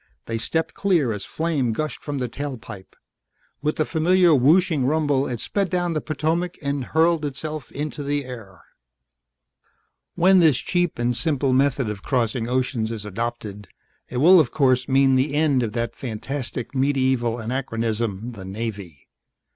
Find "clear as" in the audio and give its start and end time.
0.73-1.25